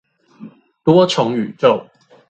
[0.83, 1.85] 多重宇宙